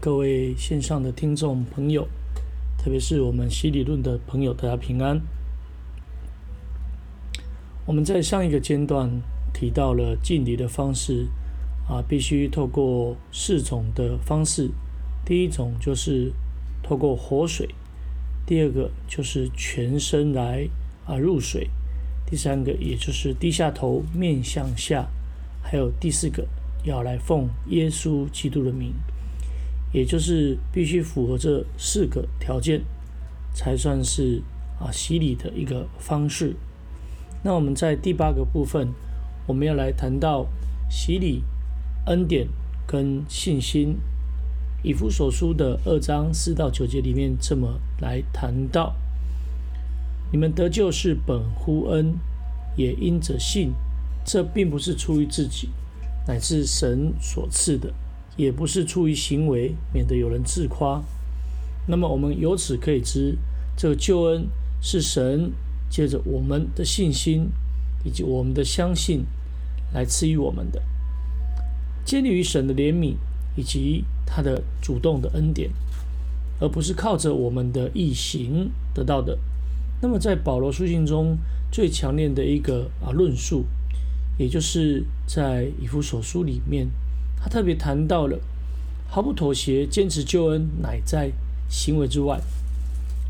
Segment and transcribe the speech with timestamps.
[0.00, 2.06] 各位线上的听众朋友，
[2.78, 5.20] 特别是我们洗理论的朋友，大家平安。
[7.84, 9.10] 我们在上一个阶段
[9.52, 11.26] 提到了敬礼的方式
[11.88, 14.70] 啊，必须透过四种的方式。
[15.24, 16.32] 第一种就是
[16.80, 17.68] 透过活水，
[18.46, 20.68] 第二个就是全身来
[21.06, 21.68] 啊入水，
[22.24, 25.08] 第三个也就是低下头面向下，
[25.60, 26.46] 还有第四个
[26.84, 28.94] 要来奉耶稣基督的名，
[29.92, 32.82] 也就是必须符合这四个条件，
[33.54, 34.42] 才算是
[34.80, 36.54] 啊洗礼的一个方式。
[37.42, 38.88] 那我们在第八个部分，
[39.46, 40.46] 我们要来谈到
[40.90, 41.42] 洗礼、
[42.06, 42.48] 恩典
[42.86, 43.98] 跟信心。
[44.82, 48.94] 以弗所书的二章四到九节里面这么来谈到：
[50.30, 52.14] 你们得救是本乎恩，
[52.76, 53.72] 也因着信。
[54.24, 55.70] 这并不是出于自己，
[56.26, 57.88] 乃是神所赐的；
[58.38, 61.02] 也不是出于行为，免得有人自夸。
[61.86, 63.36] 那么我们由此可以知，
[63.76, 64.46] 这个救恩
[64.80, 65.52] 是神。
[65.90, 67.48] 借着我们的信心
[68.04, 69.24] 以及我们的相信
[69.94, 70.82] 来赐予我们的，
[72.04, 73.14] 建立于神的怜悯
[73.56, 75.70] 以及他的主动的恩典，
[76.60, 79.38] 而不是靠着我们的义行得到的。
[80.02, 81.38] 那么在保罗书信中
[81.72, 83.64] 最强烈的一个啊论述，
[84.36, 86.90] 也就是在以弗所书里面，
[87.40, 88.38] 他特别谈到了
[89.08, 91.32] 毫不妥协，坚持救恩乃在
[91.68, 92.40] 行为之外，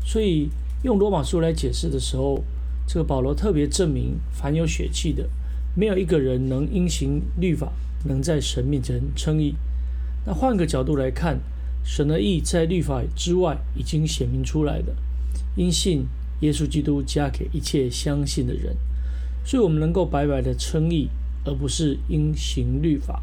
[0.05, 0.49] 所以。
[0.81, 2.41] 用罗马书来解释的时候，
[2.87, 5.27] 这个保罗特别证明，凡有血气的，
[5.75, 7.73] 没有一个人能因行律法，
[8.05, 9.55] 能在神面前称义。
[10.25, 11.41] 那换个角度来看，
[11.83, 14.95] 神的义在律法之外已经显明出来的，
[15.57, 16.05] 因信
[16.39, 18.77] 耶稣基督加给一切相信的人，
[19.43, 21.09] 所以我们能够白白的称义，
[21.43, 23.21] 而不是因行律法，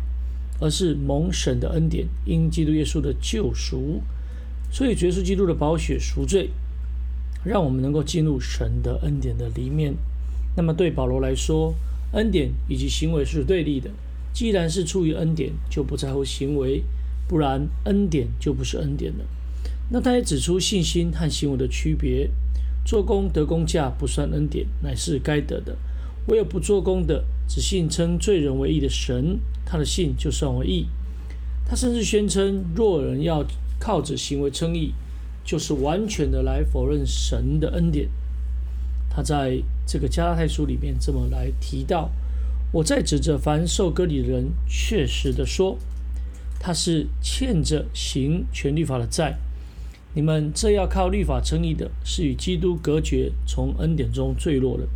[0.61, 4.03] 而是蒙神的恩典，因基督耶稣的救赎。
[4.71, 6.50] 所以耶稣基督的宝血赎罪。
[7.44, 9.95] 让我们能够进入神的恩典的里面。
[10.56, 11.77] 那么对保罗来说，
[12.11, 13.89] 恩典以及行为是对立的。
[14.33, 16.83] 既然是出于恩典，就不在乎行为；
[17.28, 19.25] 不然，恩典就不是恩典了。
[19.91, 22.28] 那他也指出信心和行为的区别：
[22.84, 25.77] 做工得工价不算恩典，乃是该得的；
[26.26, 30.87] 唯有不做工的，只信称罪人为义的神，他的信就算为义。
[31.64, 33.44] 他甚至宣称，若人要
[33.78, 34.92] 靠着行为称义，
[35.44, 38.09] 就是完全的来否认神的恩典。
[39.09, 42.10] 他在这个加拉太书里面这么来提到：
[42.72, 45.78] 我在指着凡受割礼的人，确实的说，
[46.59, 49.38] 他是欠着行全律法的债。
[50.15, 54.88] 你们这要靠律法称义的，是与基督隔绝，从恩典中坠落了。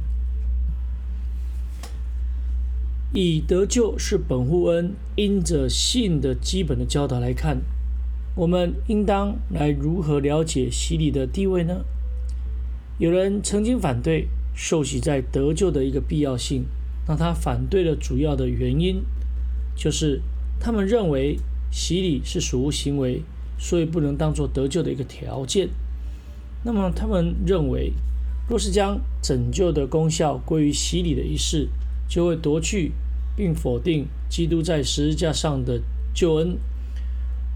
[3.13, 7.63] 以得救是本乎恩，因着信的基本的教导来看。
[8.37, 11.85] 我们应当来如何了解洗礼的地位呢？
[12.99, 16.67] 有人曾经反对受洗在得救的一个必要性，
[17.09, 19.03] 那他反对的主要的原因，
[19.75, 20.23] 就是
[20.61, 21.39] 他们认为
[21.73, 23.23] 洗礼是属无行为，
[23.59, 25.69] 所以不能当做得救的一个条件。
[26.63, 27.93] 那么他们认为，
[28.49, 31.69] 若是将拯救的功效归于洗礼的仪式，
[32.11, 32.91] 就会夺去
[33.37, 35.81] 并否定基督在十字架上的
[36.13, 36.59] 救恩。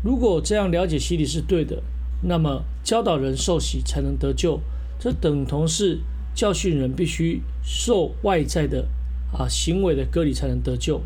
[0.05, 1.83] 如果这样了解洗礼是对的，
[2.23, 4.61] 那么教导人受洗才能得救，
[5.01, 5.99] 这等同是
[6.35, 8.89] 教训人必须受外在的
[9.33, 11.03] 啊行为的割礼才能得救。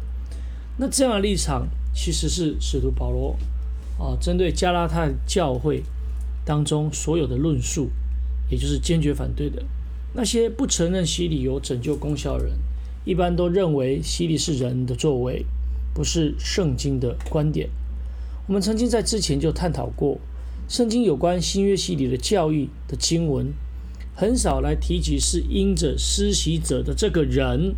[0.76, 3.38] 那这样的立场其实是使徒保罗
[3.98, 5.82] 啊针对加拉太教会
[6.44, 7.90] 当中所有的论述，
[8.50, 9.64] 也就是坚决反对的
[10.12, 12.58] 那些不承认洗礼有拯救功效的人，
[13.04, 15.46] 一般都认为洗礼是人的作为，
[15.94, 17.70] 不是圣经的观点。
[18.46, 20.18] 我们曾经在之前就探讨过，
[20.68, 23.52] 圣经有关新约洗礼的教育的经文，
[24.14, 27.74] 很少来提及是因着施洗者的这个人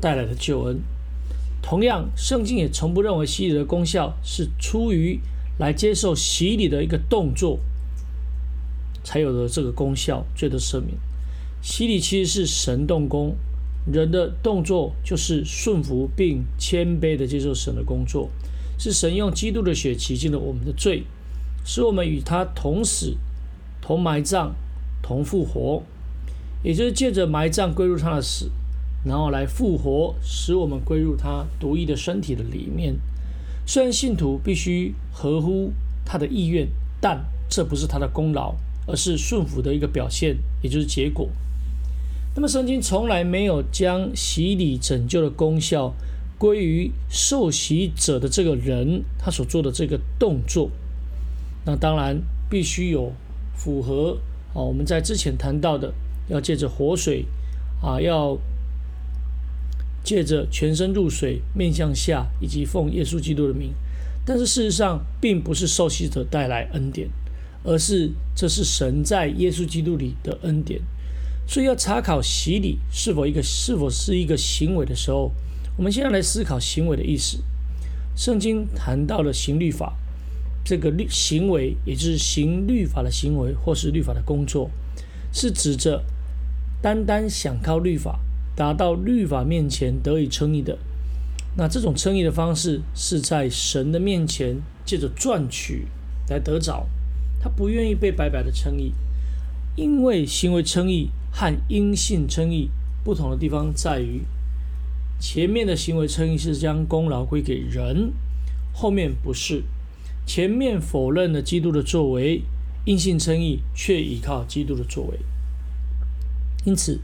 [0.00, 0.80] 带来的救恩。
[1.62, 5.20] 同样，圣经也从不认为洗礼的功效是出于
[5.58, 7.58] 来接受洗礼的一个动作
[9.04, 10.96] 才有的这个功效，罪得赦免。
[11.62, 13.36] 洗礼其实是神动工，
[13.86, 18.30] 人的动作就是顺服并谦卑的接受神的工作。
[18.78, 21.04] 是神用基督的血洗净了我们的罪，
[21.66, 23.14] 使我们与他同死、
[23.82, 24.54] 同埋葬、
[25.02, 25.82] 同复活，
[26.62, 28.50] 也就是借着埋葬归入他的死，
[29.04, 32.96] 然后来复活，使我们归入他独一的身体的里面。
[33.66, 35.74] 虽然信徒必须合乎
[36.06, 36.66] 他的意愿，
[37.02, 38.54] 但这不是他的功劳，
[38.86, 41.28] 而是顺服的一个表现，也就是结果。
[42.34, 45.94] 那么圣经从来没有将洗礼拯救的功效
[46.38, 50.70] 归于受洗者的这个人他所做的这个动作。
[51.66, 53.12] 那当然必须有
[53.54, 54.18] 符合
[54.54, 55.92] 啊，我们在之前谈到的，
[56.28, 57.26] 要借着活水
[57.82, 58.38] 啊，要
[60.02, 63.72] 借着全身入水，面向下，以及奉耶稣基督的名。
[64.24, 67.08] 但是事实上，并不是受洗者带来恩典，
[67.64, 70.80] 而是这是神在耶稣基督里的恩典。
[71.46, 75.32] 所以要查考洗礼是否一个是否是一个行为的时候，
[75.76, 77.38] 我们先要来思考行为的意思。
[78.14, 79.96] 圣经谈到了行律法。
[80.62, 84.70] 这个律行为，也就是行律法的行为，或是律法的工作，
[85.32, 86.04] 是指着
[86.82, 88.20] 单单想靠律法
[88.54, 90.78] 达到律法面前得以称义的。
[91.56, 95.86] 那这种称义的方式，是在神的面前借着赚取
[96.28, 96.86] 来得着。
[97.40, 98.92] 他不愿意被白白的称义，
[99.76, 102.70] 因为行为称义和因信称义
[103.02, 104.22] 不同的地方在于，
[105.18, 108.12] 前面的行为称义是将功劳归给人，
[108.72, 109.62] 后面不是。
[110.26, 112.42] 前面否认了基督的作为，
[112.84, 115.18] 因信称义，却依靠基督的作为。
[116.64, 117.00] 因此，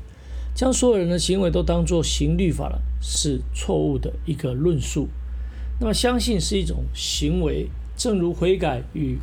[0.54, 5.08] 将所有人的行为都当作行律法了，是错误的一个论述。
[5.80, 9.18] 那么，相信是一种行为，正如悔改与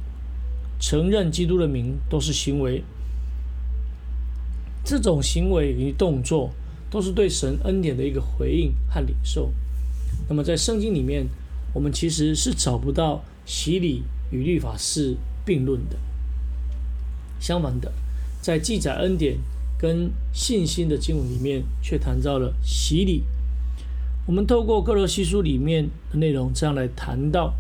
[0.80, 2.84] 承认基督的名都是行为。
[4.84, 6.52] 这种行为与动作
[6.90, 9.52] 都是对神恩典的一个回应和领受。
[10.28, 11.28] 那么，在圣经里面，
[11.74, 13.24] 我们其实是找不到。
[13.46, 15.98] 洗礼与律法是并论的。
[17.42, 17.92] 相反的，
[18.42, 19.38] 在记载恩典
[19.78, 23.26] 跟信心的经文里面，却谈到了洗礼。
[24.26, 27.54] 我们透过哥罗西书里面的内容，这样来谈到：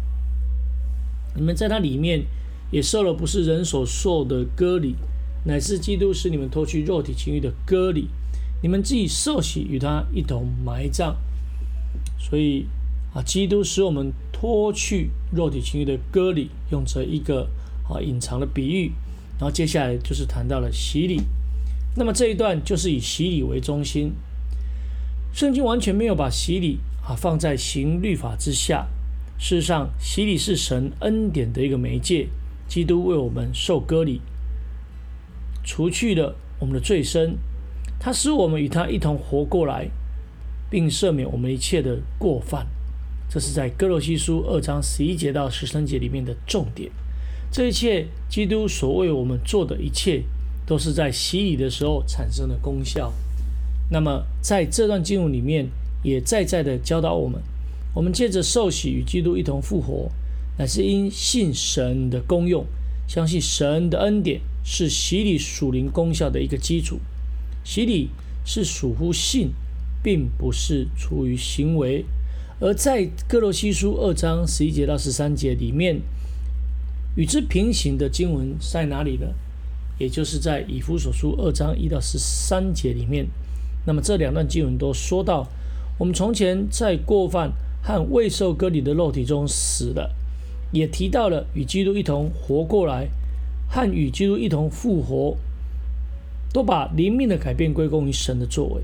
[1.36, 2.24] 你们在它里面
[2.72, 4.96] 也受了不是人所受的割礼，
[5.46, 8.08] 乃是基督使你们脱去肉体情欲的割礼。
[8.62, 11.16] 你们自己受洗与他一同埋葬。
[12.18, 12.66] 所以
[13.14, 14.12] 啊，基督使我们。
[14.44, 17.48] 脱去肉体情欲的割礼，用这一个
[17.88, 18.92] 啊隐藏的比喻，
[19.40, 21.22] 然后接下来就是谈到了洗礼。
[21.96, 24.12] 那么这一段就是以洗礼为中心，
[25.34, 28.90] 圣经完全没有把洗礼啊放在行律法之下。
[29.40, 32.28] 事实上，洗礼是神恩典的一个媒介，
[32.68, 34.20] 基督为我们受割礼，
[35.64, 37.38] 除去了我们的罪身，
[38.00, 39.90] 他使我们与他一同活过来，
[40.70, 42.68] 并赦免我们一切的过犯。
[43.30, 46.92] 这是在哥罗西书二章十一节到十三节里面的重点。
[47.52, 50.24] 这一切，基督所为我们做的一切，
[50.66, 53.14] 都是在洗礼的时候产生的功效。
[53.90, 55.70] 那么，在这段经文里面，
[56.04, 57.42] 也再再的教导我们：
[57.94, 60.12] 我们借着受洗与基督一同复活，
[60.58, 62.66] 乃是因信神的功用，
[63.14, 67.00] 相信神的恩典是洗礼属灵功效的一个基础。
[67.64, 68.10] 洗礼
[68.44, 69.52] 是属乎信，
[70.02, 72.06] 并不是出于行为。
[72.60, 76.02] 而在哥罗西书二章十一节到十三节里面，
[77.16, 79.28] 与之平行的经文在哪里呢？
[80.00, 83.28] 也就是在以弗所书二章一到十三节里面。
[83.86, 85.48] 那么这两段经文都说到，
[86.00, 87.52] 我们从前在过犯
[87.84, 90.16] 和未受割礼的肉体中死了，
[90.74, 93.08] 也提到了与基督一同活过来，
[93.70, 95.38] 和与基督一同复活，
[96.52, 98.82] 都把灵命的改变归功于神的作为。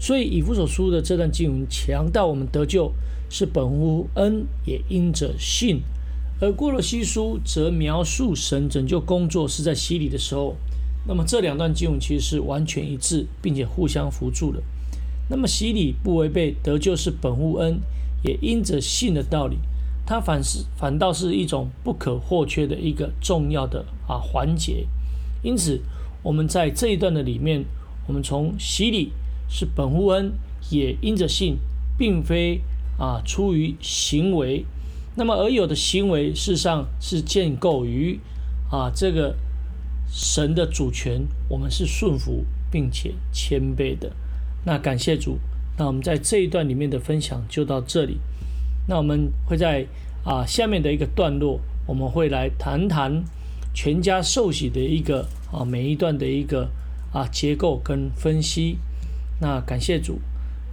[0.00, 2.92] 所以以弗所书的这段经文强调我们得救。
[3.28, 5.78] 是本乎恩，也因着信；
[6.40, 10.54] 而过了西书则描述神拯救工作是在洗礼的时候。
[11.08, 14.62] 那么这两段经文其实是完全一致，并且互相辅助的。
[15.28, 17.80] 那么洗礼不违背得救是本乎恩，
[18.22, 19.56] 也因着信的道理，
[20.06, 24.86] 它反是反倒是一种不可或缺的一个重要的啊环节。
[25.42, 25.82] 因此，
[26.22, 27.64] 我们在这一段的里面，
[28.06, 29.12] 我们从洗礼
[29.48, 30.32] 是本乎恩，
[30.70, 31.58] 也因着信，
[31.98, 32.62] 并非。
[32.98, 34.64] 啊，出于行为，
[35.16, 38.18] 那么而有的行为，事实上是建构于
[38.70, 39.36] 啊这个
[40.10, 44.10] 神的主权，我们是顺服并且谦卑的。
[44.64, 45.38] 那感谢主，
[45.76, 48.16] 那我们在这一段里面的分享就到这里。
[48.86, 49.86] 那我们会在
[50.24, 53.24] 啊下面的一个段落，我们会来谈谈
[53.74, 56.68] 全家受洗的一个啊每一段的一个
[57.12, 58.78] 啊结构跟分析。
[59.40, 60.20] 那感谢主。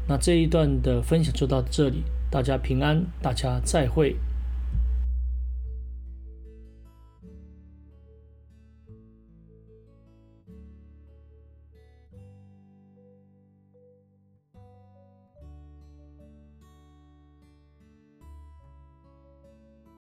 [0.07, 4.15] 那这一段的分享就到这里，大家平安，大家再会。